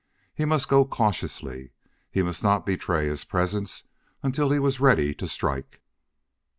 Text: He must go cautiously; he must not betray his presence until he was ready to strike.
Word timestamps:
He 0.33 0.45
must 0.45 0.67
go 0.67 0.83
cautiously; 0.83 1.73
he 2.09 2.23
must 2.23 2.41
not 2.41 2.65
betray 2.65 3.05
his 3.05 3.23
presence 3.23 3.83
until 4.23 4.49
he 4.49 4.57
was 4.57 4.79
ready 4.79 5.13
to 5.13 5.27
strike. 5.27 5.79